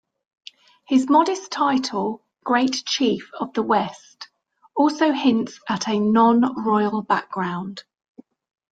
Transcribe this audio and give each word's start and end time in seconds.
His 0.87 1.07
modest 1.07 1.51
title 1.51 2.25
'Great 2.43 2.85
chief 2.87 3.29
of 3.39 3.53
the 3.53 3.61
West' 3.61 4.29
also 4.75 5.11
hints 5.11 5.59
at 5.69 5.87
a 5.87 5.99
non-royal 5.99 7.03
background. 7.03 7.83